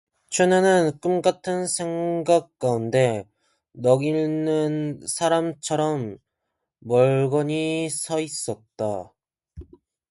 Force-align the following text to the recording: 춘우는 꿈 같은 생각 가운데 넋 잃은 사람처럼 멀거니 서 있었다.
춘우는 0.31 0.97
꿈 0.99 1.21
같은 1.21 1.67
생각 1.67 2.57
가운데 2.57 3.23
넋 3.71 4.01
잃은 4.01 5.01
사람처럼 5.07 6.17
멀거니 6.79 7.87
서 7.91 8.19
있었다. 8.19 9.13